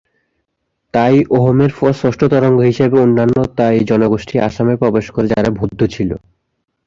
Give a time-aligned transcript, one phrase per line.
[0.93, 6.09] তাই-অহোমের পর ষষ্ঠ তরঙ্গ হিসেবে অন্যান্য তাই জনগোষ্ঠী আসামে প্রবেশ করে যারা বৌদ্ধ ছিল।